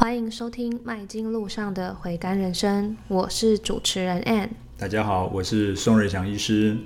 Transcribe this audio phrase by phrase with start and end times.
[0.00, 4.48] 欢迎收听《麦金路上的回甘人生》，我是主持人 Ann。
[4.78, 6.78] 大家好，我是宋瑞祥医师。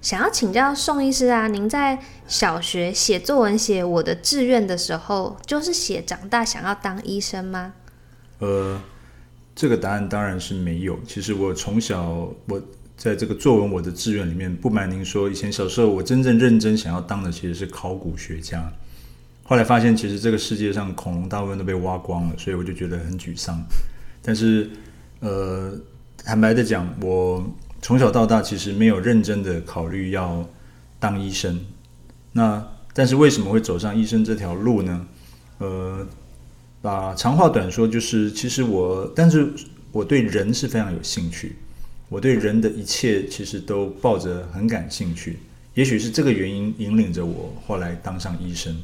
[0.00, 7.74] 想要请教宋医师啊，您在小学写作文写我的志愿的时候，就是写长大想要当医生吗？
[8.38, 8.80] 呃，
[9.54, 10.98] 这个答案当然是没有。
[11.06, 12.62] 其实我从小我
[12.96, 18.72] 在这个作文我的志愿里面，不瞒您说，以前小时候我真正认真想要当的其实是考古学家。
[19.50, 23.60] 后来发现，其实这个世界上恐龙大部分都被挖光了，所以我就觉得很沮丧。
[24.22, 24.70] 但是，
[25.18, 25.76] 呃，
[26.18, 27.44] 坦白的讲，我
[27.82, 30.48] 从小到大其实没有认真的考虑要
[31.00, 31.58] 当医生。
[32.30, 35.06] 那但是为什么会走上医生这条路呢？
[35.58, 36.06] 呃，
[36.80, 39.52] 把长话短说，就是其实我，但是
[39.90, 41.56] 我对人是非常有兴趣，
[42.08, 45.40] 我对人的一切其实都抱着很感兴趣。
[45.74, 48.80] 也许是这个原因引领着我后来当上医生。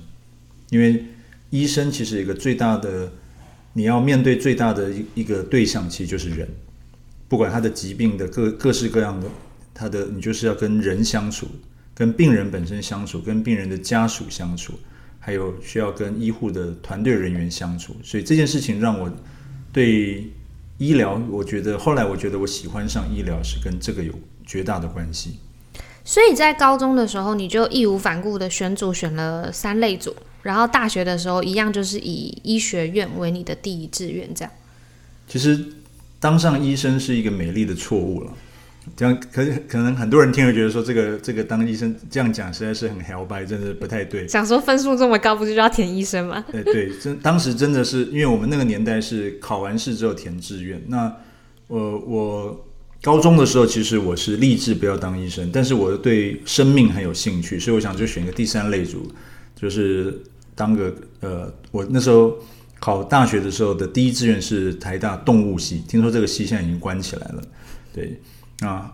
[0.70, 1.04] 因为
[1.50, 3.10] 医生其实一个最大的，
[3.72, 6.48] 你要面对最大的一一个对象，其实就是人，
[7.28, 9.28] 不管他的疾病的各各式各样的，
[9.72, 11.46] 他的你就是要跟人相处，
[11.94, 14.74] 跟病人本身相处，跟病人的家属相处，
[15.20, 19.10] 还有需要跟医护的团队人员相处，所以这件事情让我
[19.72, 20.28] 对
[20.78, 24.12] 医疗，我觉得后来我觉得我喜欢上医疗是跟这个有
[24.44, 25.38] 绝大的关系。
[26.04, 30.14] 所以在高中的时候，你就义无反顾的选组选了三类组。
[30.46, 34.52] 然后大学的时候，一样就是以医学院为你的第一志愿，这样。
[35.28, 35.58] 其实
[36.20, 38.32] 当上医生是一个美丽的错误了，
[38.96, 44.26] 这样可可能很多人听了觉得说，这个这个当医生这样讲实在是很摇摆，真的不太对。
[44.28, 46.44] 想说分数这么高，不就要填医生吗？
[46.52, 50.80] 哎对，真当时真的是因为我们那个年代是考完试之后填志愿。
[50.86, 51.12] 那
[51.66, 52.66] 我、呃、我
[53.02, 59.10] 高中的时候，其实我是立志不要当医生，但是我对生命很有兴趣，所以我想就选一个第三类组，
[59.60, 60.22] 就是。
[60.56, 62.34] 当个呃，我那时候
[62.80, 67.42] 考大学的时候的第一志愿是台大动物系，听说这个系现在已经关起来了，
[67.92, 68.18] 对
[68.60, 68.90] 啊，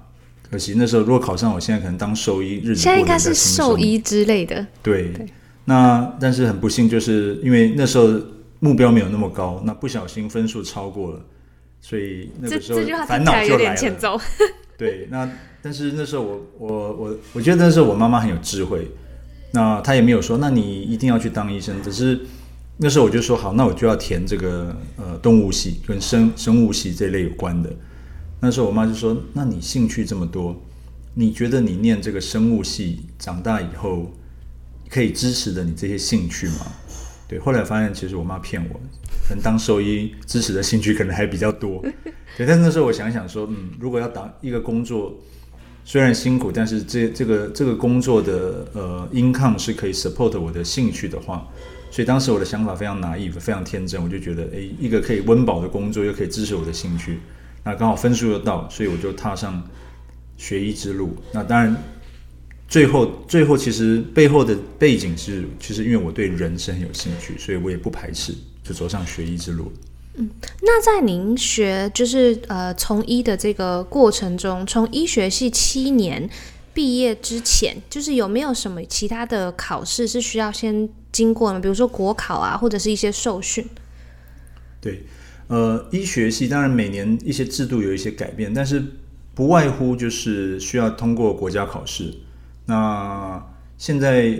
[0.50, 2.82] 可惜那时候如果考上，我现在可能当兽医，日子过得比较轻松。
[2.82, 4.66] 现在应该是兽医之类的。
[4.82, 5.26] 对，对
[5.64, 8.08] 那但是很不幸，就是因为那时候
[8.58, 11.20] 目标没有那么高，那不小心分数超过了，
[11.80, 14.20] 所以那个时候烦恼就来了。
[14.76, 15.30] 对，那
[15.60, 18.90] 但是那时候我我我我觉得那时候我妈妈很有智慧。
[19.54, 21.82] 那他也没有说，那你一定要去当医生。
[21.82, 22.18] 只是
[22.78, 27.70] 那时候我就说好，那我就要填这个呃动物系跟生生物系这类有关的。
[28.40, 30.60] 那时候我妈就说，那你兴趣这么多，
[31.14, 34.10] 你觉得你念这个生物系长大以后
[34.88, 36.66] 可以支持的你这些兴趣吗？
[37.28, 38.80] 对，后来发现其实我妈骗我，
[39.28, 41.84] 可能当兽医支持的兴趣可能还比较多。
[42.36, 45.14] 对，但那时候我想想说，嗯，如果要当一个工作。
[45.84, 51.46] 虽然辛苦，但是这这个这个工作的呃 income 是可以 support 我的兴趣的话，
[51.90, 57.18] 所以当时我的想法非常 naive，非常天真，我就觉得，诶，一个可以温饱的工作，又可以支持我的兴趣，
[57.64, 59.62] 那刚好分数又到，所以我就踏上
[60.36, 61.16] 学医之路。
[61.32, 61.76] 那当然，
[62.68, 68.32] 最后最后其实背后的背景是，其实因为我对人是很有兴趣，所以我也不排斥
[68.62, 69.70] 就走上学医之路。
[70.14, 70.28] 嗯，
[70.60, 76.28] 那在您学就是呃从医的这个过程中，从医学系七年
[76.74, 81.58] 毕业之前，就是有没有什么其他的考试是需要先经过呢？
[81.58, 83.66] 比如说国考啊，或者是一些受训？
[84.82, 85.04] 对，
[85.46, 88.84] 呃，医学系当然每年一些制度有一些改变，但是
[89.34, 92.12] 不外乎就是需要通过国家考试。
[92.66, 93.42] 那
[93.78, 94.38] 现在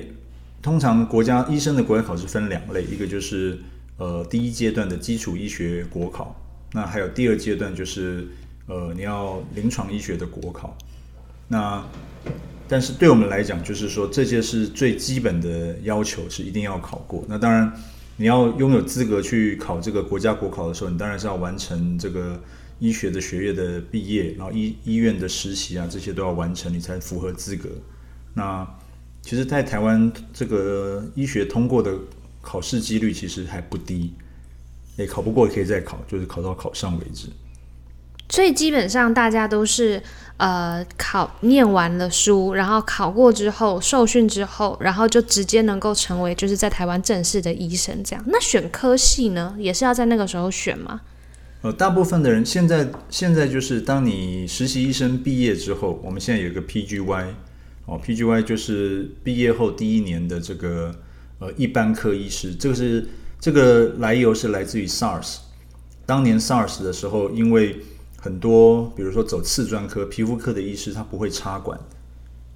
[0.60, 3.58] 通常国家医生的国家考试分两类，一个就是。
[4.02, 6.34] 呃，第一阶段的基础医学国考，
[6.72, 8.26] 那还有第二阶段就是
[8.66, 10.76] 呃，你要临床医学的国考。
[11.46, 11.80] 那
[12.66, 17.24] 但是对我们来讲，就是说这些是最基本的要求，是一定要考过。
[17.28, 17.72] 那当然，
[18.16, 22.43] 你要拥有资格去考这个国家国考的时候，你当然是要完成这个
[22.81, 27.69] 医学的学业的毕业，然后医医院的实习啊，这些都要完成，你才符合资格。
[28.34, 28.66] 那
[29.22, 31.96] 其实，在台湾这个医学通过的。
[32.42, 34.12] 考试几率其实还不低，
[34.98, 37.28] 诶，考不过也可以再考，就是考到考上为止。
[38.28, 40.02] 所以基本上大家都是
[40.38, 48.24] 呃考念完了书，然后考过之后受训之后，然后就直接能够成为就是在台湾正式的医生这样。
[48.26, 51.02] 那选科系呢，也是要在那个时候选吗？
[51.60, 57.26] 呃，大部分的人现在现在就是当你实习医生毕业之后，我们现在有一个 PGY
[57.84, 60.94] 哦，PGY 就是毕业后第一年的这个。
[61.42, 63.04] 呃，一般科医师，这个是
[63.40, 65.38] 这个来由是来自于 SARS。
[66.06, 67.80] 当年 SARS 的时候，因为
[68.16, 71.76] 很多，比如说走次专科、皮肤科的医师，他不会插管，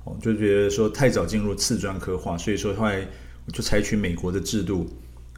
[0.04, 3.04] 哦，就觉得说太早进入次专科化，所以说后来
[3.52, 4.88] 就采取美国的制度，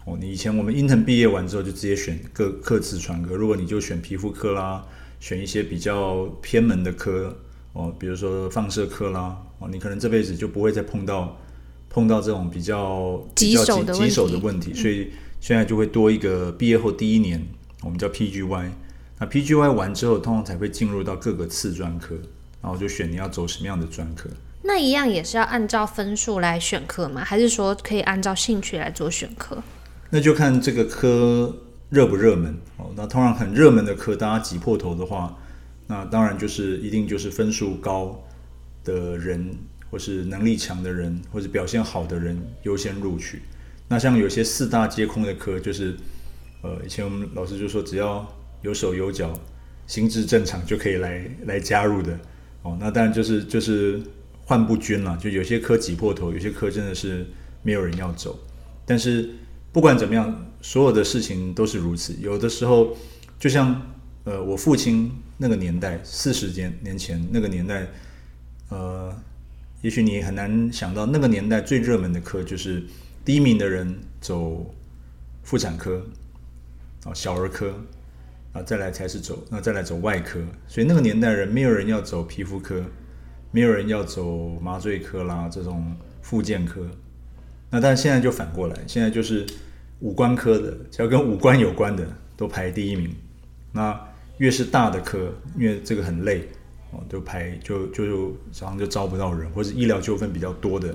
[0.04, 4.84] 哦，你以前我们 intern 毕业完之后就直接选各各自传科，如果你就选皮肤科啦，
[5.20, 7.34] 选一些比较偏门的科
[7.72, 11.34] 哦，比如说放射科啦哦，你可能这辈子就不会再碰到
[11.90, 17.46] 碰到这种比较棘手的棘手的问题，所以现在就会多一个毕业后第一年，
[17.82, 18.70] 我们叫 PGY。
[19.19, 22.14] 那 PGY 完之后，通常才会进入到各个次专科，
[22.62, 24.29] 然后就选你要走什么样的专科。
[24.62, 27.25] 那一样也是要按照分数来选课吗？
[27.25, 29.62] 还是说可以按照兴趣来做选课？
[30.11, 31.56] 那就看这个科
[31.91, 32.91] 热不热门哦。
[32.96, 35.37] 那通常很热门的科，大家挤破头的话，
[35.87, 38.23] 那当然就是一定就是分数高
[38.84, 39.56] 的人，
[39.90, 43.43] 或是能力强的人，或是表现好的人优先录取。
[43.88, 45.96] 那像有些四大皆空的科，就是
[46.62, 48.26] 呃，以前我们老师就说，只要
[48.62, 49.38] 有手有脚、
[49.87, 52.19] 心智正常就可以来来加入的
[52.62, 52.76] 哦。
[52.81, 54.00] 那当然就是就是
[54.44, 57.26] 患不均了，就有些科挤破头，有些科真的是
[57.62, 58.38] 没有人要走，
[58.87, 59.31] 但是。
[59.70, 62.14] 不管怎么样，所有的事情都是如此。
[62.20, 62.96] 有的时候，
[63.38, 63.81] 就像
[64.25, 67.87] 呃，我父亲那个年代，四十年年前那个年代，
[68.70, 69.14] 呃，
[69.80, 72.82] 也许你很难想到，那个年代最热门的科就是
[73.25, 74.75] 第一名的人走
[75.42, 76.04] 妇产科
[77.04, 77.72] 啊，小儿科
[78.52, 80.40] 啊，再来才是走，那再来走外科。
[80.66, 82.84] 所以那个年代人没有人要走皮肤科，
[83.52, 86.84] 没有人要走麻醉科啦，这种复健科。
[87.70, 89.46] 那但现在就反过来，现在就是
[90.00, 92.04] 五官科的，只要跟五官有关的
[92.36, 93.14] 都排第一名。
[93.70, 93.98] 那
[94.38, 96.48] 越是大的科，因为这个很累
[96.90, 100.88] 哦，就排就就就常常就招不到人，或者医疗纠纷比较多的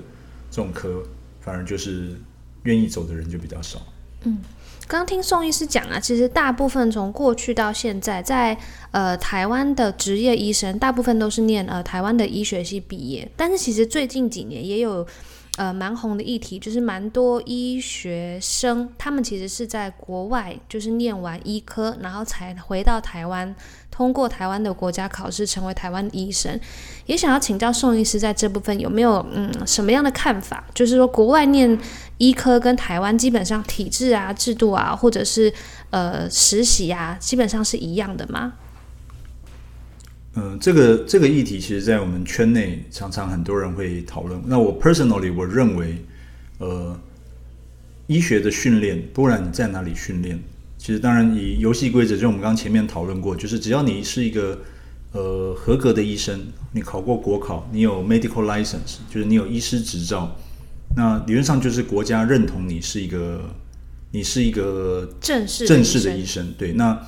[0.50, 1.02] 这种科，
[1.40, 2.16] 反而就是
[2.64, 3.80] 愿意走的人就比较少。
[4.24, 4.38] 嗯，
[4.86, 8.56] 刚刚听宋医师讲啊，其实大部分从过去到现在，在
[8.90, 15.06] 呃台湾的职业医生，大部分都是念呃台湾的医学系毕业，但是其实最近几年也有。
[15.56, 23.54] 呃，蛮红的议题就是蛮多医学生，他们其实是在国外就是念完医科，然后才回到台湾，
[23.88, 26.58] 通过台湾的国家考试，成为台湾医生。
[27.06, 30.64] 也想要请教宋医师，在这部分有没有嗯什么样的看法？
[30.74, 31.78] 就是说，国外念
[32.18, 35.52] 医科跟台湾基本上体制啊、制度啊，或者是
[35.90, 38.54] 呃实习啊，基本上是一样的吗？
[40.36, 44.40] 嗯、呃，这个这个议题，其实，在我们圈内常常很多人会讨论。
[44.46, 45.96] 那我 personally 我认为，
[46.58, 46.98] 呃，
[48.08, 50.38] 医学的训练，不管你在哪里训练，
[50.76, 54.58] 其实当然以游戏规则，就我们刚刚前面讨论过，就是只要你是一个
[55.12, 56.40] 呃合格的医生，
[56.72, 60.36] 你考过国考，你有 medical license，就是你有医师执照，
[60.96, 63.40] 那理论上就是国家认同你是一个
[64.10, 66.52] 你是一个正式正式的医生。
[66.58, 67.00] 对，那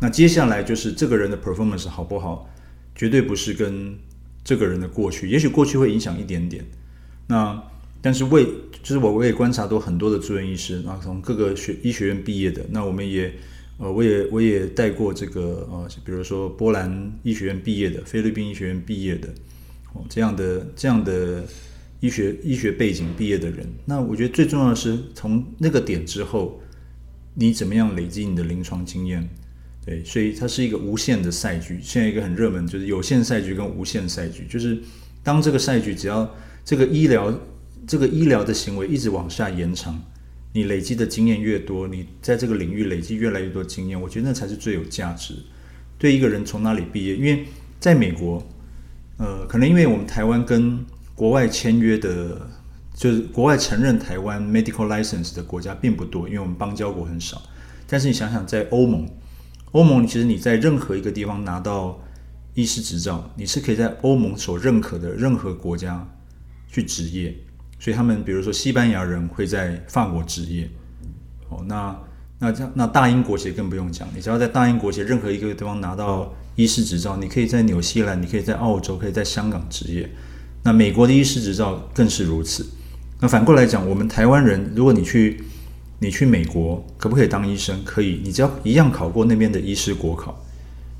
[0.00, 2.48] 那接下来就是这个人的 performance 好不好？
[2.94, 3.96] 绝对不是跟
[4.44, 6.64] 这个人的过去，也许过去会影响一点点。
[7.28, 7.62] 那
[8.00, 8.44] 但是为
[8.82, 12.64] 就是我我也观察到很多的住院医师，然后从各个学医学院毕业的。
[12.70, 13.32] 那我们也
[13.78, 19.28] 呃，我也我也带过这个呃，比如说波兰医学院毕业的，菲律宾医学院毕业的，
[19.94, 21.44] 哦这样的这样的
[22.00, 23.66] 医学医学背景毕业的人。
[23.86, 26.60] 那我觉得最重要的是从那个点之后，
[27.34, 29.28] 你怎么样累积你的临床经验。
[29.84, 31.80] 对，所以它是一个无限的赛局。
[31.82, 34.46] 现在一个很热门，就是有限赛局跟无限赛局。
[34.48, 34.80] 就是
[35.24, 36.32] 当这个赛局只要
[36.64, 37.36] 这个医疗
[37.84, 40.00] 这个医疗的行为一直往下延长，
[40.52, 45.34] 你累积的经验越多，你在这个领域累积越来越多经验，我觉得那才是最有价值。
[45.98, 47.44] 对一个人从哪里毕业，因为
[47.80, 48.40] 在美国，
[49.16, 50.78] 呃，可能因为我们台湾跟
[51.16, 52.48] 国外签约的，
[52.94, 57.42] 就是国外承认台湾 medical license 的国家并不多，因为我们邦交国很少。
[57.88, 59.04] 但是你想想，在欧盟。
[59.72, 61.98] 欧盟其实你在任何一个地方拿到
[62.54, 66.06] 医师执照，你是可以在欧盟所认可的任何国家
[66.68, 67.34] 去执业。
[67.78, 70.68] 所以他们比如说西班牙人会在法国执业，
[71.48, 71.98] 哦，那
[72.38, 80.08] 那这那大英国协更不用讲，你只要在大英国协任何一个地方拿到医师执照，你可以在纽西兰，你可以在澳洲，可以在香港执业。
[80.62, 82.66] 那美国的医师执照更是如此。
[83.20, 85.42] 那反过来讲，我们台湾人，如果你去。
[86.02, 87.80] 你去美国可不可以当医生？
[87.84, 90.44] 可以，你只要一样考过那边的医师国考，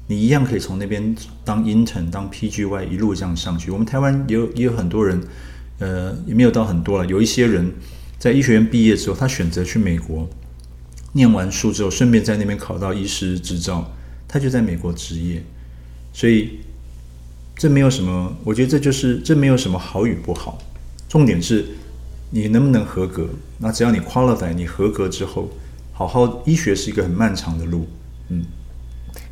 [0.07, 1.13] 你一样可以从那边
[1.45, 3.73] 当 intern、当 PGY 一路这样上去。
[3.73, 5.21] 我们台湾也有也有很多人，
[5.81, 7.07] 呃，也没有到很多了。
[7.07, 7.73] 有一些人
[8.17, 10.31] 在医学院毕业之后，他选择去美国
[11.15, 13.91] 念完书之后，顺便在那边考到医师执照，
[14.29, 15.43] 他就在美国执业。
[16.13, 16.61] 所以
[17.57, 20.63] 这没有什么，我觉得这就是这没有什么好与不好，
[21.09, 21.67] 重点是。
[22.35, 23.29] 你能不能合格？
[23.59, 25.51] 那只要你 qualify，你合格之后，
[25.93, 27.87] 好好医学是一个很漫长的路，
[28.31, 28.43] 嗯。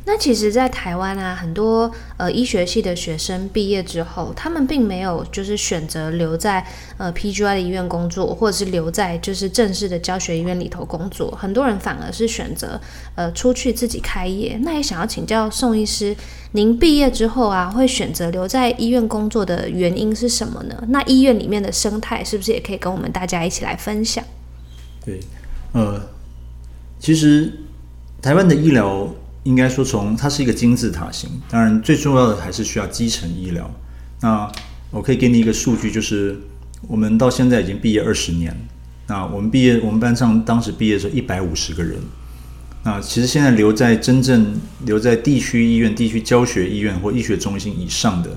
[0.03, 6.65] 那其实，在台湾啊，很多呃医学系的学生毕业之后，他们并没有就是选择留在
[6.97, 11.29] 呃 PGY 的医院工作，或者是留在就是正式的教学医院里头工作。
[11.39, 12.81] 很多人反而是选择
[13.13, 14.59] 呃出去自己开业。
[14.63, 16.15] 那也想要请教宋医师，
[16.53, 20.83] 您毕业之后啊，会选择留在医院工作的原因是什么呢？
[20.87, 24.23] 那医院里面的生态是不是也可以跟我们大家一起来分享？
[25.05, 25.19] 对，
[25.73, 26.01] 呃，
[26.99, 27.53] 其实
[28.19, 29.07] 台湾的医疗。
[29.43, 33.69] 应该说，从它是一个金字塔型，当然最重要的还是需要基层医疗。
[34.19, 34.51] 那
[34.91, 36.39] 我可以给你一个数据，就是
[36.87, 38.55] 我们到现在已经毕业二十年。
[39.07, 41.97] 那我们毕业，我们班上当时毕业的时候一百五十个人。
[42.83, 48.29] 那其实现在留在真正留在地区医院、地区教学医院或医学中心以上的，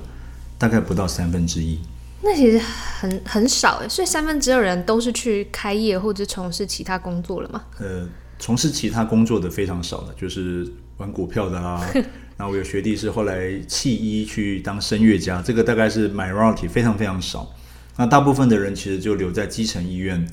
[0.57, 1.79] 大概不到三分之一。
[2.23, 7.63] 那其实很很少诶，所以三分之二人都是去开业或者从事其他工作了吗？
[7.79, 8.09] 呃，
[8.39, 10.67] 从事其他工作的非常少的，就是。
[10.99, 11.85] 玩股票的啊，
[12.37, 17.53] 然后我有学弟是后来弃医去当声乐家，这个大概是 minority 非常非常少。
[17.97, 20.25] 那大部分的人其实就留在基层医院，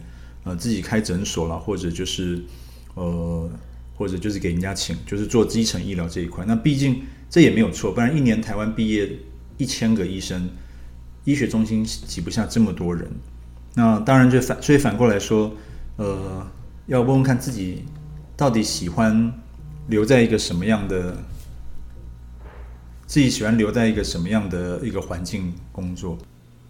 [0.44, 2.44] 呃，自己开诊所了，或者就是
[2.96, 3.50] 呃，
[3.96, 6.46] 或者就是给人家请，就是做基层医疗这一块。
[6.48, 9.10] 那毕竟这也没有错，不然一年台湾毕业
[9.58, 10.50] 一千个医生，
[11.24, 13.08] 医学中心挤不下这么多人。
[13.74, 15.56] 那当然就反，所以反过来说，
[15.96, 16.46] 呃，
[16.86, 17.86] 要问问看自己
[18.38, 19.34] 到底喜欢。
[19.92, 21.18] 留在一个什么样的，
[23.06, 26.18] 自己喜欢留在一个什么样的一个环境工作？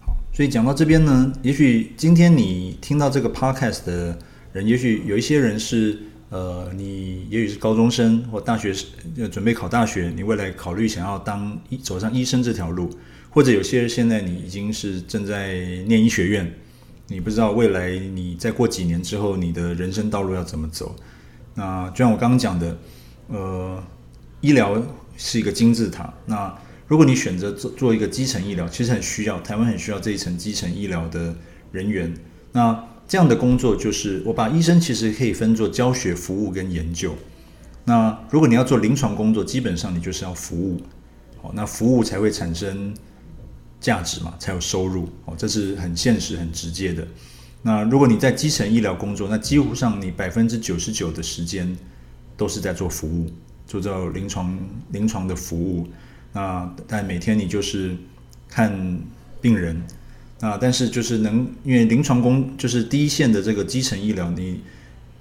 [0.00, 4.18] 好，所以讲到这边呢，也许今天你听到这个 podcast 的
[4.52, 6.00] 人，也许有一些人是
[6.30, 8.74] 呃，你也许是高中生或大学
[9.30, 12.90] 准备考大学，你未来考虑想要当医走上医生这条路，
[13.30, 15.54] 或者有些人现在你已经是正在
[15.86, 16.52] 念医学院，
[17.06, 20.96] 你不知道未来你再过几年之后，你的人生道路要怎么走？
[21.54, 22.76] 那就像我刚刚讲的。
[23.32, 23.82] 呃，
[24.42, 24.80] 医疗
[25.16, 26.12] 是一个金字塔。
[26.26, 26.54] 那
[26.86, 31.34] 如果你选择做做一个基层医疗，其实很需要，台湾很需要这一层基层医疗的
[31.70, 32.12] 人员。
[32.52, 37.14] 那这样的工作就是，我把医生其实可以分作教学、服务跟研究。
[37.84, 40.80] 那如果你要做临床工作，基本上你就是要服务，
[41.40, 42.94] 哦，那服务才会产生
[43.80, 47.08] 价值嘛，才有收入，哦，这是很现实、很直接的。
[47.62, 51.74] 那如果你在基层医疗工作，那几乎上你百分之九十九的时间。
[52.42, 53.30] 都是在做服务，
[53.68, 54.58] 做到临床
[54.90, 55.86] 临床的服务。
[56.32, 57.96] 那但每天你就是
[58.48, 58.98] 看
[59.40, 59.80] 病人，
[60.40, 64.60] 那但是就是能因为临床工就是第一线的这个基层医疗，你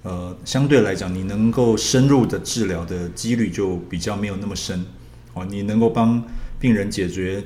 [0.02, 4.84] 呃相对来讲你能够深入的治疗的几率就比较没有那么深
[5.36, 5.46] 哦。
[5.46, 6.24] 你能够帮
[6.60, 7.44] 病人解决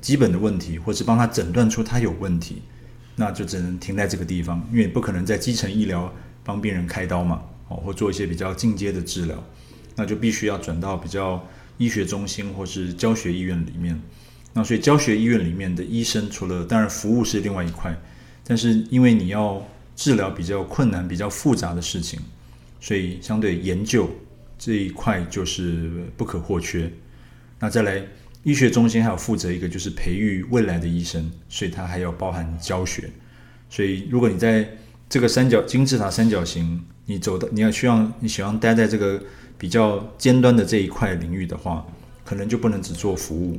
[0.00, 2.62] 基本的问题，或是帮他诊断出他有问题，
[3.16, 6.10] 那就只能停在这个地方，因为不可能在基层医疗
[6.42, 7.42] 帮病人开刀嘛。
[7.70, 9.42] 哦，或做一些比较进阶的治疗，
[9.96, 11.48] 那就必须要转到比较
[11.78, 13.98] 医学中心或是教学医院里面。
[14.52, 17.96] 那所以教学医院里面的医生，除了当然服务是另外一块，
[18.44, 22.18] 但是因为你要治疗比较困难、比较复杂的事情，
[22.80, 24.10] 所以相对研究
[24.58, 26.92] 这一块就是不可或缺。
[27.60, 28.04] 那再来，
[28.42, 33.08] 医学中心还有负责一个就是培育未来的医生，所以它还要包含教学。
[33.68, 34.68] 所以如果你在
[35.08, 39.20] 这个三角金字塔三角形，你走的，你要希望你喜欢待在这个
[39.58, 41.84] 比较尖端的这一块领域的话，
[42.24, 43.58] 可能就不能只做服务，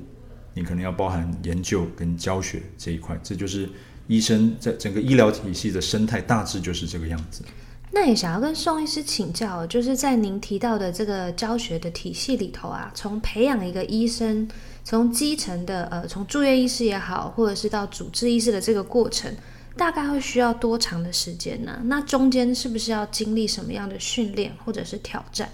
[0.53, 3.19] 你可能要包含研究跟教学这一块。
[3.21, 3.67] 这就是
[4.07, 7.43] 医生在整个医疗体系的生态，大致就是这个样子。
[7.91, 14.47] 那也想要跟宋医师请教，就是在您提到的这个教学的体系里头啊，从培养一个医生，
[14.85, 19.29] 从基层的呃，从住院医师也好，或者是到主治医师的这个过程。
[19.77, 21.81] 大概会需要多长的时间呢？
[21.85, 25.49] 那中间是不是要经历什么样的训练或者是挑战？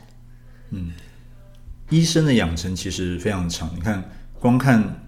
[0.72, 0.92] 嗯，
[1.90, 3.72] 医生的养成其实非常长。
[3.76, 4.04] 你看，
[4.40, 5.08] 光看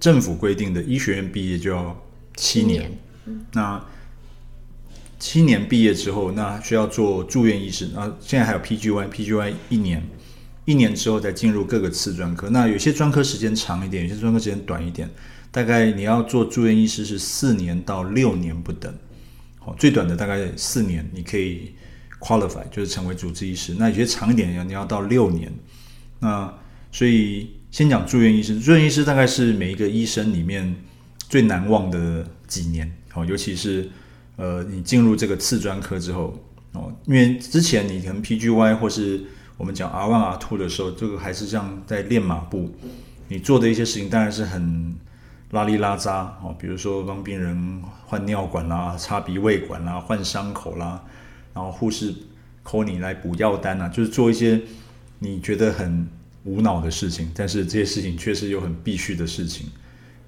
[0.00, 1.96] 政府规定的医学院毕业就要
[2.34, 2.68] 七年。
[2.68, 2.98] 七年。
[3.26, 3.46] 嗯。
[3.52, 3.84] 那
[5.18, 7.90] 七年毕业之后，那需要做住院医师。
[7.94, 10.02] 那现在还有 PGY，PGY 一年，
[10.64, 12.48] 一年之后再进入各个次专科。
[12.48, 15.08] 那有些专科时间长一点，有些专科时间短一点。
[15.52, 18.94] 大概你要做住院医师是四年到六年不等，
[19.58, 21.72] 好，最短的大概四年，你可以
[22.20, 23.74] qualify 就是成为主治医师。
[23.76, 25.52] 那有些长一点，你要到六年。
[26.20, 26.54] 那
[26.92, 30.72] 所以先讲住院医师，住院医师大概是每一个医生里面
[31.18, 33.90] 最难忘的几年，好，尤其是
[34.36, 36.38] 呃你进入这个次专科之后，
[36.74, 39.24] 哦，因为之前你可能 PGY 或是
[39.56, 42.72] 我们讲 R one R two 的时候，这个还是像在练马步，
[43.26, 44.94] 你做的一些事情当然是很。
[45.50, 51.02] 拉里拉扎哦，比如说帮病人换尿管啦、插鼻胃管啦、换伤口啦，
[51.52, 52.14] 然后护士
[52.64, 54.60] call 你来补药单啊，就是做一些
[55.18, 56.08] 你觉得很
[56.44, 59.68] 无脑的事情，但是这些事情确实有很必须的事情。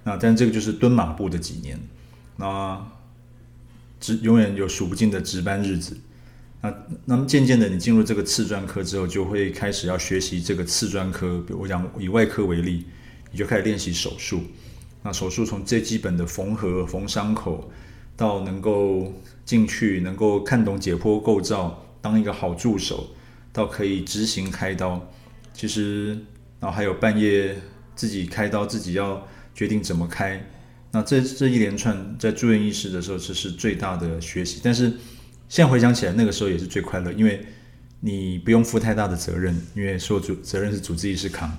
[0.03, 1.79] 那但这个就是蹲马步的几年，
[2.35, 2.85] 那
[4.01, 5.97] 值永远有数不尽的值班日子。
[6.59, 6.73] 那
[7.05, 11.41] 那么渐渐的，你进入这个次专科之后，就会开始要学习这个次专科。
[11.47, 12.85] 比如我讲以外科为例，
[13.31, 14.43] 你就开始练习手术。
[15.03, 17.69] 那手术从最基本的缝合、缝伤口，
[18.15, 23.09] 到能够进去，能够看懂解剖构造，当一个好助手，
[23.51, 25.05] 到可以执行开刀。
[25.53, 26.17] 其实，
[26.59, 27.55] 然后还有半夜
[27.95, 30.41] 自己开刀，自己要决定怎么开。
[30.91, 34.61] 那这这一连串在住院医师的时候，这是最大的学习。
[34.63, 34.91] 但是
[35.49, 37.45] 现在回想起来，那个时候也是最快乐，因为
[37.99, 41.51] 你不用负太大的责任，因为所有主责任是主治医师扛。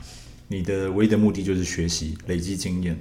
[0.48, 2.96] 你的唯一的目的就是学习、累积经验。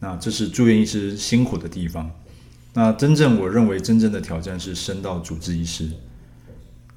[0.00, 2.10] 那这是住院医师辛苦的地方。
[2.74, 5.88] 那真正我认为真正的挑战是升到主治医师。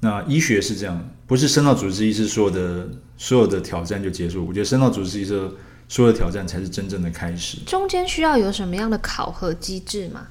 [0.00, 4.46] 那医学是这样，不是升到主治医师所有的所有的挑战就结束。
[4.46, 5.50] 我觉得升到主治医师
[5.88, 7.58] 所有的挑战才是真正的开始。
[7.66, 10.26] 中间需要有什么样的考核机制吗？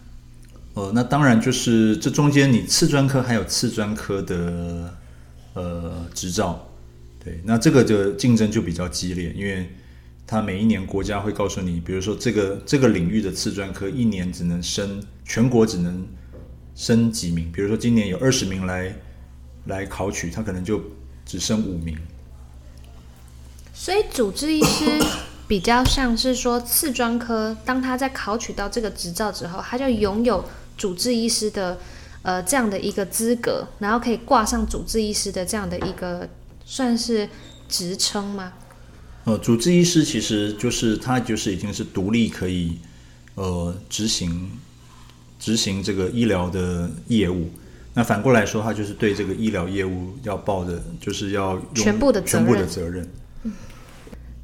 [0.74, 4.94] 呃，那当然就是这中间你次专科还有次专科的
[5.54, 6.66] 呃执照，
[7.22, 9.70] 对，那这个的竞争就比较激烈，因为
[10.32, 16.08] 他每一年国家会告诉你，比如说这个这个领域的次专科一年只能升全国只能
[16.74, 18.96] 升几名，比如说今年有二十名来。
[19.66, 20.82] 来考取，他可能就
[21.24, 21.96] 只升五名。
[23.76, 24.86] 所以主治医师
[25.48, 30.44] 比较像是说次专科，当他在考取到这个执照之后，他就拥有
[30.76, 31.78] 主治医师的
[32.24, 36.28] 呃这样的一个资格，然后可以挂上主治医师的这样的一个
[36.66, 37.30] 算是
[37.70, 38.54] 职称吗？
[39.24, 42.78] 呃，主治医师其实就是他就是已经是独立可以
[43.36, 44.50] 呃执行
[45.40, 47.50] 执行这个医疗的业务。
[47.94, 53.08] 那反过来说，他就是对这个医疗业务要报的，就是要用全部的全部的责任。
[53.44, 53.52] 嗯，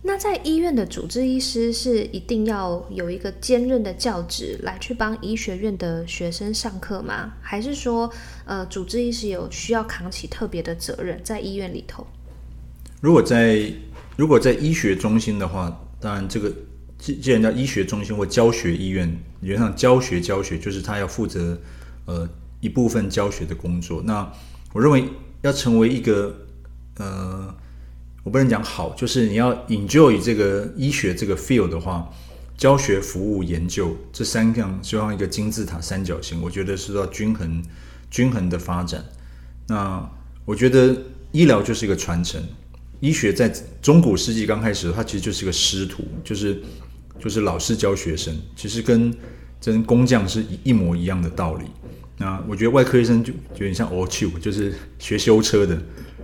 [0.03, 7.33] 那在医院的主治医师是一定要有一个兼任的教职来去帮医学院的学生上课吗？
[7.41, 8.11] 还是说，
[8.45, 12.05] 呃，主治医师有需要扛起特别的责任在医院里头？
[12.99, 13.71] 如果在
[14.17, 16.51] 如果在医学中心的话，当然这个
[16.97, 19.07] 既既然叫医学中心或教学医院，
[19.39, 21.57] 理论上教学教学就是他要负责
[22.03, 22.27] 呃。
[22.59, 24.27] 一部分教学的工作，那
[24.73, 25.07] 我认为
[25.43, 26.35] 要成为一个
[26.97, 27.55] 呃，
[28.23, 32.11] 我不能讲好，就是你要 enjoy 这个医学这个 field 的话，
[32.57, 37.63] 教学、服务、研究这三样就像一个金字塔三角形，我觉得是要均衡、
[38.09, 39.05] 均衡的发展。
[39.67, 40.09] 那
[40.43, 40.97] 我觉得
[41.31, 42.41] 医疗就是一个传承，
[42.99, 46.61] 医学在中古世纪刚开始，它其实就是个师徒，就是
[47.19, 49.13] 就是老师教学生，其实跟
[49.63, 51.65] 跟工匠是一一模一样的道理。
[52.17, 55.79] 那我觉得外科医生就有点像 old tube，就是学修车的。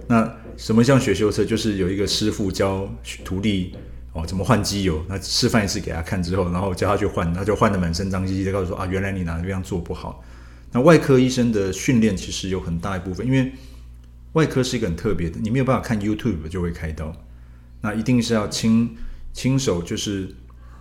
[0.07, 1.45] 那什么像学修车？
[1.45, 2.89] 就是有一个师傅教
[3.23, 3.73] 徒弟
[4.13, 10.23] 哦怎么换机油，那示范一次给他看之后，然后教他去换，他就换的满身脏兮兮的，告诉说啊，原来你哪个地方做不好。
[10.71, 13.51] 那外科医生的训练其实有很大一部分，因为
[14.33, 17.15] 外科是一个很特别的，你没有办法看 YouTube 就会开刀，
[17.81, 18.95] 那一定是要亲
[19.31, 20.35] 亲手就是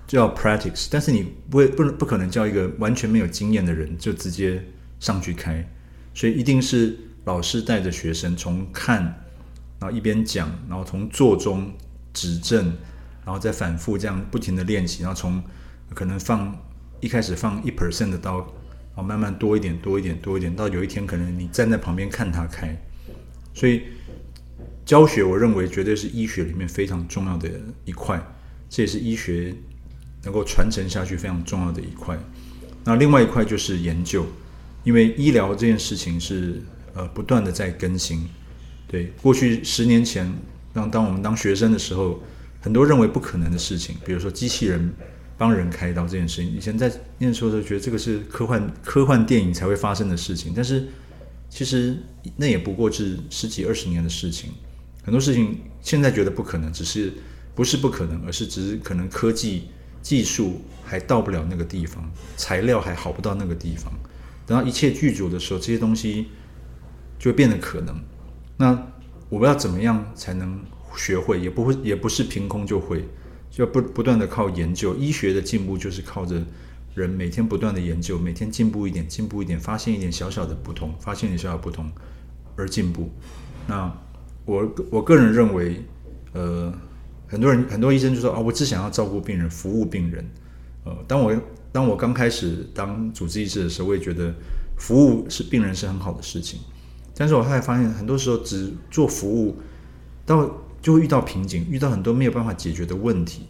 [0.07, 4.63] 就要 practice，但是你不会不能不可能叫一个完全没有经验的人就直接。
[5.03, 5.69] 上去开，
[6.15, 9.03] 所以一定是老师带着学生从看，
[9.81, 11.73] 然后一边讲，然后从做中
[12.13, 12.67] 指正，
[13.25, 15.43] 然后再反复这样不停的练习，然后从
[15.93, 16.57] 可能放
[17.01, 18.39] 一开始放一 percent 的刀，
[18.95, 22.81] 然后慢慢多一点多一点多一点，到有一天可能你站在旁边看他开，
[23.55, 23.83] 所以
[24.85, 27.51] 教学我认为绝对是医学里面非常重要的
[27.85, 28.21] 一块，
[28.69, 29.55] 这也是医学
[30.25, 32.19] 能够传承下去非常重要的一块。
[32.85, 34.27] 那另外一块就是研究。
[34.85, 36.61] 因为医疗这件事情是
[36.93, 38.29] 呃不断的在更新，
[38.89, 40.29] 对，过去十年前，
[40.73, 42.21] 当当我们当学生的时候，
[42.61, 44.93] 很多认为不可能的事情，比如说机器人
[45.39, 50.89] 帮人开刀这件事情，以前在念书的时候觉得这个是科幻科幻电影才会发生的事情，但是
[51.53, 51.95] 其实
[52.35, 54.49] 那也不过是十几二十年的事情，
[55.05, 57.13] 很多事情现在觉得不可能，只是
[57.55, 59.65] 不是不可能，而是只是可能科技
[60.01, 63.93] 技术还到不了那个地方，材料还好不到那个地方。
[64.47, 66.29] 等到一切具足的时候，这些东西
[67.19, 68.03] 就变得可能。
[68.57, 68.87] 那
[69.29, 70.59] 我们要怎么样才能
[70.97, 71.39] 学会？
[71.39, 73.05] 也不会，也不是凭空就会，
[73.51, 74.97] 就要不不断的靠研究。
[74.97, 76.43] 医学的进步就是靠着
[76.95, 81.91] 人每天不断的研究，每天进步一点，进步一点，发现一点小小的不同，发现一点小小不同
[82.57, 83.11] 而进步。
[83.67, 83.93] 那
[84.45, 85.83] 我我个人认为，
[86.33, 86.73] 呃，
[87.27, 90.25] 很多人很多医生就说啊，我只想要照顾病人，服务病人。
[90.85, 91.35] 呃，当我。
[91.73, 94.31] 当我刚开始当主治医师的时候，我也觉得
[94.77, 96.61] 服务是病人是很好的事情。
[97.15, 99.57] 但是我后来发现，很多时候只做服务，
[100.27, 103.47] 到就会遇到瓶颈，遇到很多没有办法解决的问题。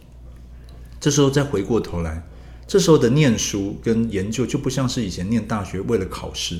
[1.01, 2.25] 这时候再回过头来，
[2.67, 6.59] 这时候的念书跟研究就不像是以前念大学为了考试，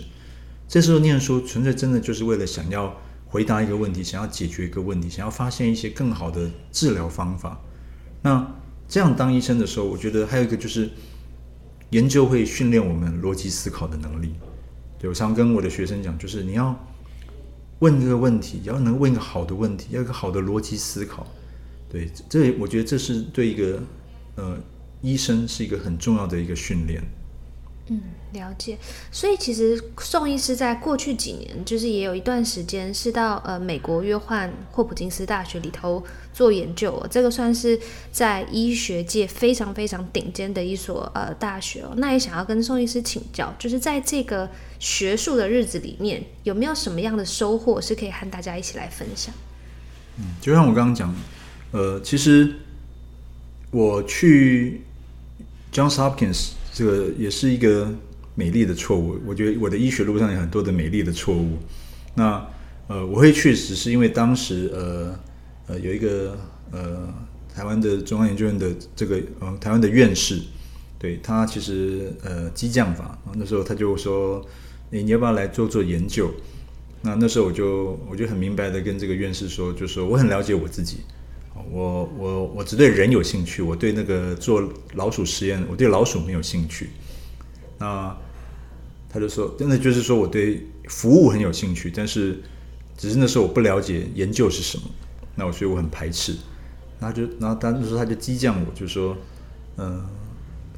[0.68, 7.62] 这时候念书纯粹真的就是为了想要回答一个问题，想要解决一个问题，想要发现一些更好的治疗方法。
[8.22, 8.56] 那
[8.88, 10.90] 这样当医生的时候，我觉得还有一个就是
[11.90, 14.34] 研究会训练我们逻辑思考的能力。
[15.00, 16.78] 对，我常跟我的学生讲，就是你要。
[17.80, 21.28] 问一个问题，要能问一个好的问题，要一个好的逻辑思考。
[21.90, 23.84] 对，这我觉得这是对一个
[24.36, 24.58] 呃
[25.04, 27.04] 医生是一个很重要的一个训练。
[27.88, 28.00] 嗯，
[28.32, 28.78] 了解。
[29.12, 36.02] 所以其实宋医师在过去几年，就是也有一段时间是到呃美国约翰霍普金斯大学里头
[36.34, 37.06] 做研究哦。
[37.12, 37.78] 这个算是
[38.10, 41.94] 在医学界非常非常顶尖的一所呃大学哦。
[41.98, 49.36] 那也想要跟宋医师请教，就是在这个学术的日子里面，有没有什么样的收获是可以和大家一起来分享？
[50.20, 51.14] 嗯，就像我刚刚讲，
[51.72, 52.56] 呃，其实
[53.72, 54.84] 我去
[55.74, 56.52] Johns Hopkins。
[56.72, 57.92] 这个也是一个
[58.36, 59.20] 美丽的错误。
[59.26, 61.58] 我觉得我的医学路上有很多的美丽的错误。
[62.16, 62.48] 那
[62.88, 65.20] 呃，我会去只是因为当时呃
[65.68, 66.38] 呃有一个
[66.72, 67.08] 呃
[67.54, 70.42] 台湾的中央研究院的这个呃台湾的院士，
[71.00, 74.46] 对他其实呃激将法，那时候他就说，
[74.90, 76.30] 你你要不要来做做研究？
[77.04, 80.98] 那那时候我就我就很明白的跟这个院士说，就说我很了解我自己。
[81.72, 86.90] 我我我只对人有兴趣，我对那个做老鼠实验，我对老鼠没有兴趣。
[87.80, 88.16] 那
[89.10, 92.42] 他就说，真的就是说我对服务很有兴趣，但是
[92.98, 94.84] 只是那时候我不了解研究是什么，
[95.36, 96.36] 那我所以我很排斥。
[97.00, 99.18] 然后就然后他那时候他就激将我，就说，
[99.78, 100.10] 嗯、呃，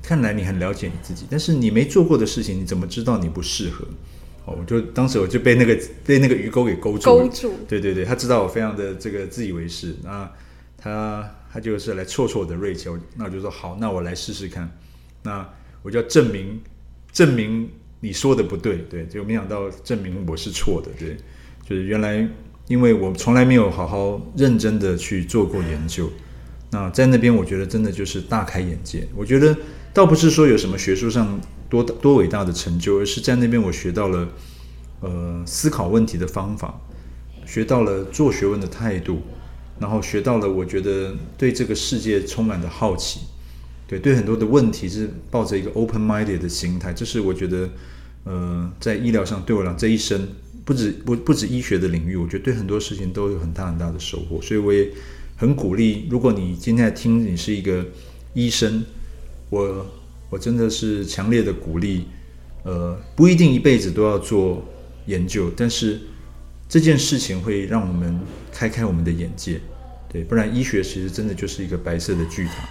[0.01, 3.85] 看来你很了解你自己，但是你没做过的事情，你怎么知道你不适合？
[4.45, 7.53] 哦，我就当时我就被那个被那个鱼钩给勾住了，勾住。
[7.67, 10.31] 对对对，他知道我非常的这个自以为是那。
[10.85, 14.69] 他他就是来挫挫我的锐气，那我就说好，那我来试试看。
[15.23, 15.49] 那
[15.81, 16.61] 我就要证明
[17.11, 17.67] 证明
[18.01, 21.17] 你说的不对，对，就没想到证明我是错的，对，
[21.67, 22.29] 就是原来
[22.67, 26.07] 因为我从来没有好好认真的去做过研究，
[26.69, 29.07] 那在那边我觉得真的就是大开眼界。
[29.15, 29.57] 我觉得
[29.91, 34.27] 倒不是说有什么学术上多多伟大的成就，而是在那边我学到了
[34.99, 36.79] 呃思考问题的方法，
[37.43, 39.23] 学到了做学问的态度。
[39.77, 43.19] 然后学到了，我觉得对这个世界充满的好奇，
[43.85, 47.69] 对对很多的问题是抱着一个 open-minded 的心态，这是我觉得，
[48.23, 50.27] 呃，在医疗上对我来讲这一生
[50.63, 54.89] 不止不不止医学的领域，我觉得对很多事情都有很大很大的收获，所以我也
[55.35, 57.85] 很鼓励，如果你今天在听，你是一个
[58.33, 58.83] 医生，
[59.49, 59.85] 我
[60.29, 62.05] 我真的是强烈的鼓励，
[62.63, 64.65] 呃，不一定一辈子都要做
[65.07, 65.99] 研究，但是。
[66.67, 68.19] 这件事情会让我们
[68.51, 69.61] 开开我们的眼界，
[70.11, 72.67] 对，不然医学其实真的就是一个白色的巨塔，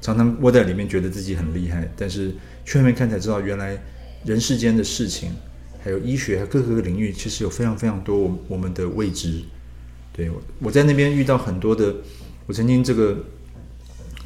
[0.00, 2.34] 常常窝在里面觉得自己很厉害，但是
[2.64, 3.82] 去外面看才知道，原来
[4.24, 5.32] 人世间的事情，
[5.82, 9.42] 还有医学还有各个领域，其实有非常非常多我我们的未知。
[10.12, 10.30] 对，
[10.60, 11.94] 我在那边遇到很多的，
[12.46, 13.24] 我曾经这个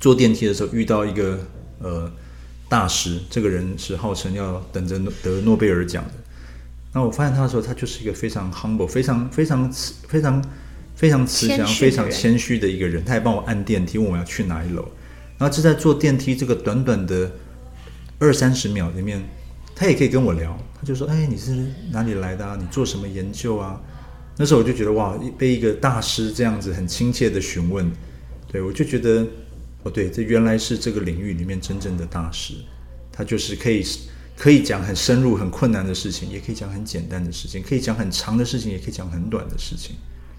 [0.01, 1.39] 坐电梯的时候遇到一个
[1.79, 2.11] 呃
[2.69, 6.22] 大师，这个人是号称要等着得诺贝尔奖的。
[6.95, 9.73] 那我发现他的时候，他就是一个非常 humble、非常非常
[10.07, 10.45] 非常
[10.95, 13.03] 非常慈祥、非常谦虚的一个人。
[13.03, 14.87] 他还帮我按电梯，问我要去哪一楼。
[15.39, 17.33] 然后就在坐电梯这个短短的
[18.19, 19.23] 二三十秒里面，
[19.75, 20.55] 他也可以跟我聊。
[20.79, 22.59] 他就说：“哎，你是哪里来的啊？
[22.61, 23.81] 你做什么研究啊？”
[24.37, 27.91] 那时候我就觉得哇，被一个大师这样子很亲切的询问，
[28.51, 29.27] 对，我就觉得
[29.83, 32.55] 哦，对，这原来是这个领域里面真正的大师。
[33.11, 33.83] 他就是可以。
[34.37, 39.95] 可以讲很深入、很困难的事情，也可以讲很简单的事情；可以讲很长的事情，也可以讲很短的事情。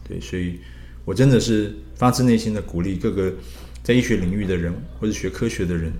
[0.07, 0.59] 对，所以
[1.05, 3.33] 我真的是发自内心的鼓励各个
[3.81, 5.93] 在医学领域的人或者学科学的人，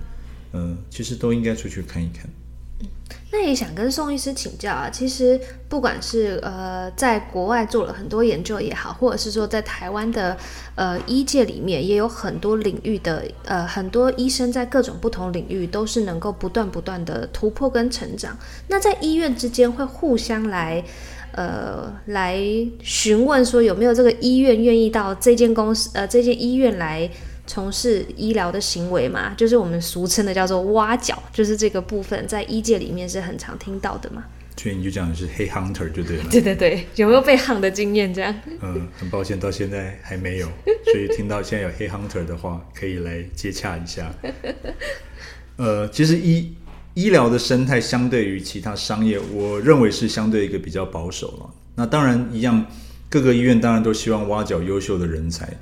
[0.52, 2.28] 嗯、其实都应该出去看一看。
[3.36, 10.36] 那也想跟宋医师请教啊，其实不管是呃在国外做了很多研究也好，或者是说在台湾的
[10.76, 18.38] 呃医界里面也有很多领域的呃很多医生在各种不同领域都是能够不断不断的突破跟成长。
[18.68, 20.84] 那在医院之间会互相来
[21.32, 22.38] 呃来
[22.82, 27.10] 询问说有没有这个医院愿意到这间公司呃这间医院来。
[27.46, 34.24] 从事医疗的行为嘛，就是我们俗称的叫做挖角，就是这个部分在医界里面是很常听到的嘛。
[34.56, 36.24] 所以你就讲的是黑 hunter 就对了。
[36.30, 38.14] 对对对，有没有被 hunt 的经验？
[38.14, 38.34] 这样？
[38.62, 40.48] 嗯，很抱歉，到现在还没有。
[40.92, 44.14] 所以听到现在有黑 hunter 的话，可以来接洽一下。
[45.58, 46.54] 呃，其实医
[46.94, 51.50] 医疗的生态相对于其他商业，我认为是相对一个比较保守了。
[51.74, 52.64] 那当然一样，
[53.10, 55.52] 各个医院当然都希望挖角优秀的人才。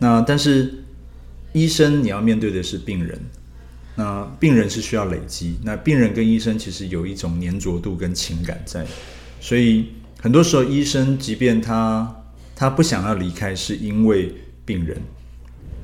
[0.00, 0.74] 那但是
[1.52, 3.20] 医生你要面对的是病人，
[3.96, 8.86] 那病人是需要累积，那病人跟医生其实有一种粘着度跟情感在，
[9.40, 9.86] 所以
[10.20, 12.22] 很多时候医生即便他
[12.54, 14.34] 他不想要离开，是因为
[14.64, 15.00] 病人，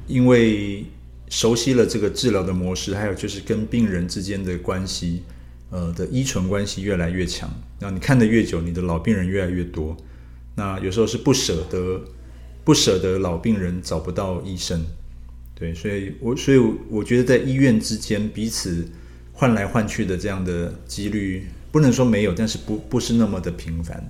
[0.06, 0.84] 因为
[1.28, 5.22] 熟悉了这个治疗的模式，还有就是跟病人之间的关系。
[5.68, 7.50] 呃的依存关系越来越强，
[7.80, 9.96] 那你看得越久，你的老病人越来越多。
[10.54, 12.00] 那有时候是不舍得，
[12.62, 14.86] 不舍得老病人找不到医生，
[15.58, 16.58] 对，所以我所以
[16.90, 18.86] 我觉得在医院之间彼此
[19.32, 24.08] 换来换去的这样的几率，不能说没有，但是不不是那么的频繁。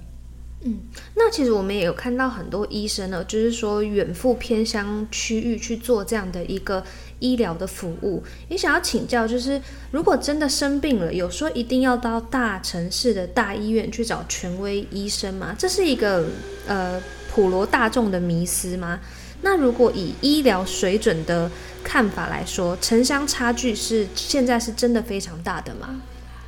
[0.62, 0.78] 嗯，
[1.14, 6.84] 那其实我们也有看到很多医生呢，就是说远赴偏乡区域去做这样的一个。
[7.18, 9.58] 医疗的服务，也想要请教，就是
[9.90, 15.56] 如果真的生病了，有说一定要到大城市的大医院去找权威医生吗？
[15.58, 16.26] 这是一个
[16.66, 19.00] 呃普罗大众的迷思吗？
[19.42, 21.50] 那如果以医疗水准的
[21.84, 26.00] 看法来说，城乡差距是现在是真的非常大的吗？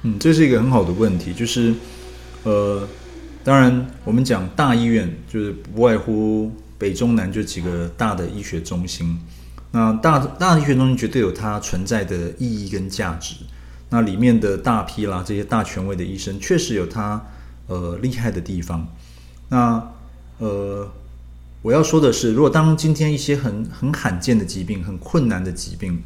[0.02, 1.74] 嗯，这是一个很好的问题，就是
[2.44, 2.88] 呃，
[3.44, 9.18] 当然我们讲大医院，就是不外乎北中南这几个大的医学中心。
[9.70, 13.34] 那大大医学中心绝对有它存在的意义跟价值。
[13.90, 17.24] 那里面的大批啦，这些大权威的医生确实有他
[17.68, 18.86] 呃厉害的地方。
[19.48, 19.82] 那
[20.38, 20.86] 呃，
[21.62, 26.02] 我要说的是，如果当今天一些很很罕见的疾病、很困难的疾病，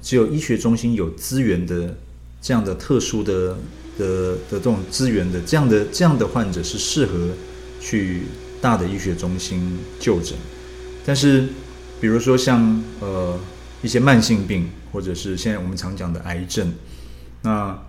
[0.00, 1.96] 只有医学中心有资源的
[2.40, 3.56] 这样的特殊的
[3.98, 7.28] 的的这种资源的这样的这样的患者是适合
[7.80, 8.22] 去
[8.60, 10.36] 大的医学中心就诊，
[11.04, 11.48] 但是。
[12.00, 13.38] 比如说像呃
[13.80, 16.74] 一些慢性病，或者是现在我们常讲的癌症，
[17.42, 17.80] 那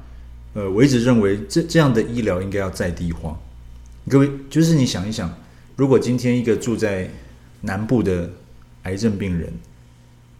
[0.54, 3.36] 呃我一直认为这这样的医疗应该要在地化。
[4.08, 5.36] 各位就是你想一想，
[5.76, 7.10] 如果今天一个住在
[7.62, 8.30] 南部的
[8.84, 9.52] 癌症病人，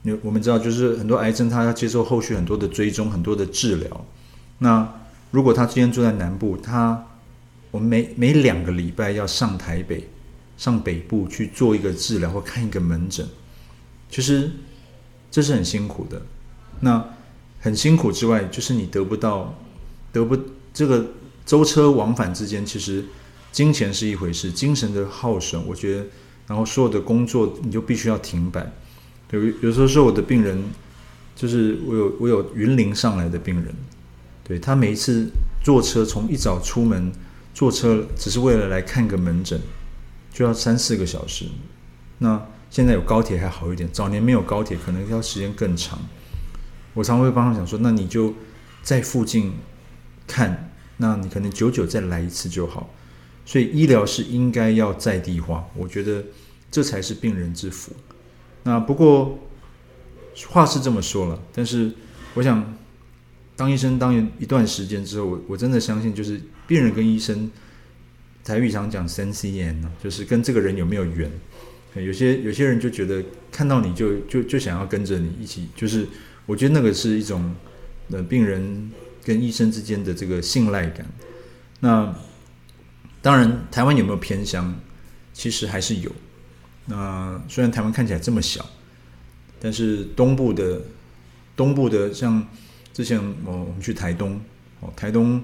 [0.04, 4.06] 你我们知道就是很多癌症他要接受后续很多的追踪，很多的治疗。
[4.60, 7.08] 那如果他今天住在南部，他
[7.72, 10.08] 我们每每两个礼拜要上台北、
[10.58, 13.28] 上北部去做一个治疗或看一个门诊。
[14.10, 14.52] 其实
[15.32, 16.22] 这是很辛苦的，
[16.82, 17.04] 那
[17.60, 19.56] 很辛苦之外，就是你得不到，
[20.12, 20.38] 得不
[20.72, 21.08] 这个
[21.46, 23.06] 舟车往返之间，其实
[23.54, 26.06] 金钱是一回事，精神的耗损，我觉得，
[26.48, 28.70] 然后所有的工作你就必须要停摆。
[29.32, 30.62] 有有时候说我的病人，
[31.34, 33.74] 就是我有我有云林上来的病人，
[34.44, 35.30] 对，他每一次
[35.64, 37.10] 坐车从一早出门
[37.54, 39.58] 坐车，只是为了来看个门诊，
[40.34, 41.46] 就要三四个小时，
[42.18, 42.46] 那。
[42.74, 46.00] 现在有高铁还好一点，早年没有高铁，可能要时间更长。
[46.96, 48.34] 我常会帮他讲说，那你就
[48.82, 49.54] 在附近
[50.26, 52.90] 看，那你可能久久再来一次就好。
[53.46, 56.24] 所以医疗是应该要在地化，我觉得
[56.72, 57.92] 这才是病人之福。
[58.64, 59.40] 那不过
[60.48, 61.92] 话是这么说了，但是
[62.34, 62.78] 我想
[63.56, 67.52] 当医生当一段时间之后，我我真的相信，就是病人跟医生，
[68.44, 71.30] 台语常讲三 C N 就是跟这个人有没有缘。
[71.96, 76.08] 有些有些人就觉得看到你就就就想要跟着你一起，就是
[76.48, 77.54] 我觉得那个是一种
[78.10, 78.92] 呃病人
[79.24, 81.06] 跟医生之间的这个信赖感。
[81.82, 82.16] 那
[83.24, 84.72] 当然，台湾有没有偏乡？
[85.34, 86.12] 其实还是有。
[86.86, 88.64] 那虽然台湾看起来这么小，
[89.60, 90.80] 但是东部的
[91.56, 92.48] 东部的像
[92.94, 94.40] 之前我我们去台东
[94.82, 95.44] 哦，台东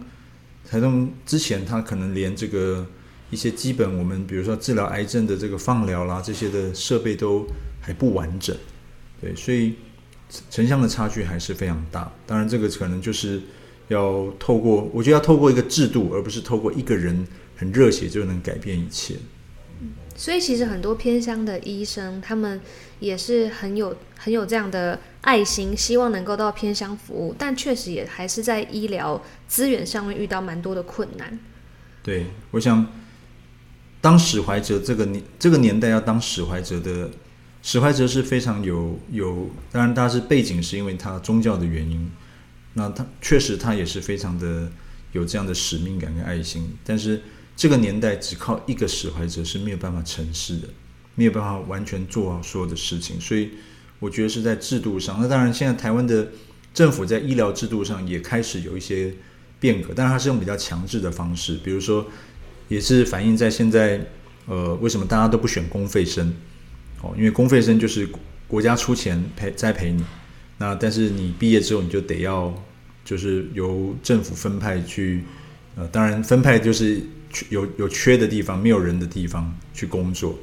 [0.70, 2.86] 台东之前他可能连这个。
[3.32, 7.46] 一些基本我们比如说治疗癌症的这个放疗啦，这些的设备都
[7.80, 8.58] 还不完整，
[9.22, 9.76] 对，所以
[10.50, 12.12] 城乡的差距还是非常大。
[12.26, 13.40] 当然，这个可能就是
[13.90, 17.24] 要透过，我觉得要透过一个制度，而不是透过一个人
[17.60, 19.18] 很热血就能改变一切。
[20.16, 22.60] 所以，其实很多偏乡的医生，他们
[23.00, 31.38] 也是很有很有这样的爱心，希望能够到偏乡服务，但确实也还是在医疗资源上面遇到蛮多的困难。
[32.02, 32.88] 对，我想。
[34.02, 37.12] 当史怀哲这个年这个年代要当史怀哲的，
[37.62, 42.10] 史怀哲是非常有有，当然他是背景是因为他宗教的原因，
[42.76, 44.72] 那他确实他也是非常的
[45.12, 47.22] 有这样的使命感跟爱心，但是
[47.60, 50.70] 这个年代只靠一个使怀者是没有办法成事的，
[51.16, 53.50] 没有办法完全做好所有的事情，所以
[54.00, 56.30] 我觉得是在制度上，那当然现在台湾的
[56.74, 59.14] 政府在医疗制度上也开始有一些
[59.60, 62.08] 变革，但是它是用比较强制的方式，比如说。
[62.70, 64.00] 也是反映在现在，
[64.46, 66.32] 呃，为什么大家都不选公费生？
[67.02, 68.08] 哦，因为公费生就是
[68.48, 70.06] 国家出钱陪栽培你，
[70.60, 72.54] 那但是你毕业之后你就得要，
[73.04, 75.24] 就是由政府分派去，
[75.76, 77.02] 呃，当然分派就是
[77.50, 80.38] 有有缺的地方，没有人的地方去工作。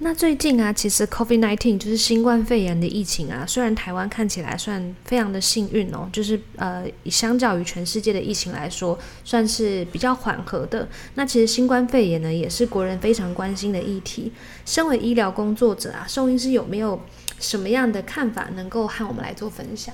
[0.00, 10.88] 那最近啊，其实 COVID-19 就是新冠肺炎的疫情啊，虽然台湾看起来算非常的幸运哦，就是呃，相较于全世界的疫情来说，算是比较缓和的。
[11.14, 14.30] 那其实新冠肺炎呢，也是国人非常关心的议题。
[14.64, 17.02] 身为医疗工作者啊，宋医师有没有
[17.40, 19.92] 什么样的看法，能够和我们来做分享？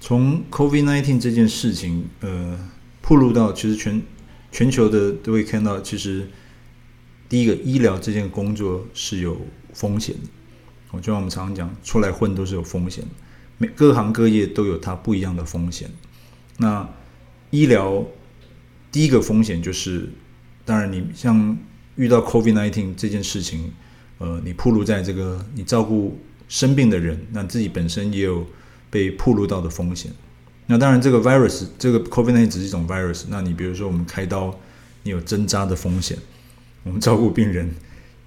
[0.00, 2.58] 从 COVID-19 这件事情，呃，
[3.02, 4.02] 暴露到其实全
[4.52, 6.26] 全球的都会看到，其实。
[7.28, 9.40] 第一个，医疗这件工作是有
[9.72, 10.28] 风险的。
[10.90, 13.04] 我就像我们常常讲，出来混都是有风险。
[13.56, 15.88] 每各行各业都有它不一样的风险。
[16.56, 16.88] 那
[17.50, 18.04] 医疗
[18.90, 20.08] 第一个风险就是，
[20.64, 21.56] 当然你像
[21.94, 23.72] 遇到 COVID-19 这件事情，
[24.18, 28.44] 呃，你暴露在这个你照顾生病的人，那自己本身也有
[28.90, 30.10] 被暴露到的风险。
[30.70, 33.24] 那当然，这个 virus，这个 COVID-19 只是一种 virus。
[33.28, 34.56] 那你比如说我们开刀，
[35.02, 36.16] 你有针扎的风险。
[36.84, 37.74] 我们照顾病人，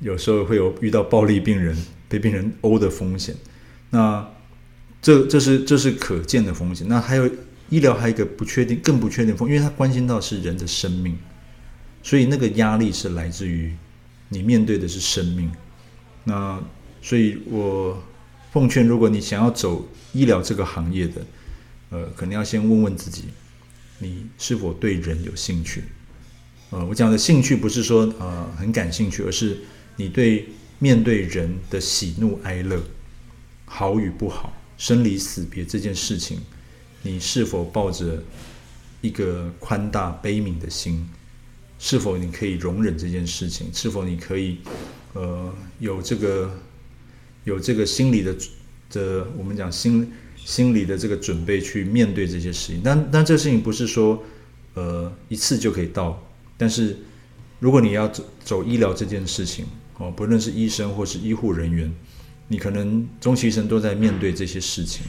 [0.01, 1.73] 有时候会有遇到暴力病人
[2.09, 3.33] 被病人殴的风险。
[3.91, 4.27] 那
[5.01, 6.85] 这这是这是可见的风险。
[6.89, 7.29] 那还有
[7.69, 11.17] 医疗还有一个不确定、更不确定风，因为它关心到是人的生命，
[12.03, 13.73] 所以那个压力是来自于
[14.27, 15.49] 你面对的是生命。
[16.25, 16.61] 那
[17.01, 18.03] 所以我
[18.51, 21.21] 奉劝，如果你想要走医疗这个行业的，
[21.93, 23.25] 呃，可能要先问问自己，
[23.99, 25.83] 你是否对人有兴趣。
[26.71, 29.59] 呃，我讲的兴趣不是说呃很感兴趣，而是
[29.95, 32.81] 你对面对人的喜怒哀乐、
[33.65, 36.39] 好与不好、生离死别这件事情，
[37.03, 38.23] 你是否抱着
[39.01, 41.07] 一个宽大悲悯的心？
[41.77, 43.67] 是否你可以容忍这件事情？
[43.71, 44.57] 是否你可以
[45.13, 46.59] 呃有这个
[47.43, 48.35] 有这个心理的
[48.89, 50.11] 的我们讲心
[50.45, 52.81] 心理的这个准备去面对这些事情？
[52.83, 54.21] 但但这事情不是说
[54.73, 56.21] 呃一次就可以到。
[56.55, 56.97] 但是，
[57.59, 59.65] 如果你要走走医疗这件事情，
[59.97, 61.91] 哦，不论是医生或是医护人员，
[62.47, 65.01] 你可能终其一生都在面对这些事情。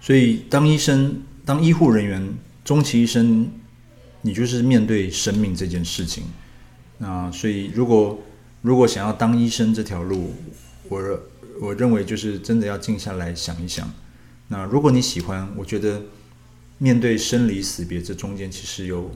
[0.00, 3.50] 所以，当医生、当医护人员，终其一生，
[4.22, 6.22] 你就是面对生命这件事情。
[6.98, 8.18] 那所以，如果
[8.62, 10.34] 如果想要当医生这条路，
[10.88, 11.02] 我
[11.60, 13.92] 我认为就是真的要静下来想一想。
[14.48, 16.02] 那如果你喜欢，我觉得
[16.78, 19.10] 面对生离死别这中间，其实有。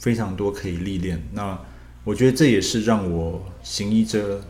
[0.00, 1.60] 非常多可以历练，那
[2.04, 4.42] 我觉得这也是让我行医这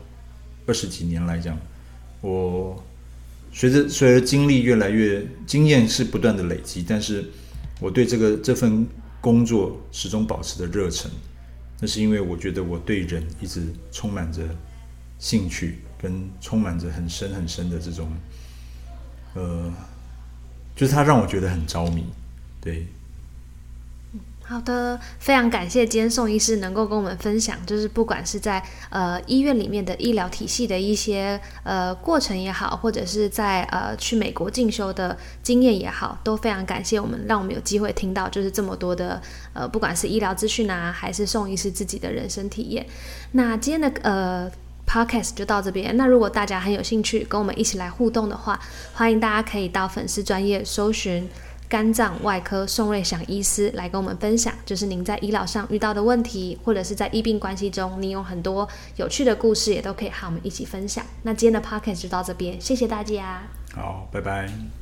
[0.65, 1.59] 二十几年来讲，
[2.21, 2.81] 我
[3.51, 7.25] 随着随着经历越来越，经验是不断的累积，但是
[7.81, 8.87] 我对这个这份
[9.19, 11.11] 工作始终保持着热忱，
[11.81, 14.43] 那是因为我觉得我对人一直充满着
[15.19, 18.09] 兴趣，跟充满着很深很深的这种，
[19.35, 19.71] 呃，
[20.75, 22.05] 就是它让我觉得很着迷，
[22.59, 22.87] 对。
[24.43, 39.21] 好的，非常感谢今天宋医师能够跟我们分享，就是不管是在呃医院里面的医疗体系的一些呃过程也好，或者是在呃去美国进修的经验也好，都非常感谢我们，让我们有机会听到就是这么多的
[39.53, 42.85] 呃不管是医疗资讯啊，还是宋医师自己的人生体验。
[43.31, 44.51] 那今天的呃
[44.91, 45.95] podcast 就到这边。
[45.95, 48.59] 那如果大家很有兴趣跟我们一起来互动的话，
[48.93, 51.29] 欢迎大家可以到粉丝专业搜寻。
[51.69, 61.05] 肝脏外科宋瑞祥医师来跟我们分享，就是您在医疗上遇到的问题，或者是在医病关系中，你有很多有趣的故事，也都可以和我们一起分享。
[61.23, 63.43] 那今天的 podcast 就到这边，谢谢大家。
[63.73, 64.80] 好，拜拜。